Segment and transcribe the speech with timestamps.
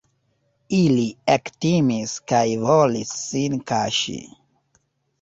[0.77, 1.03] Ili
[1.33, 4.21] ektimis kaj volis sin kaŝi.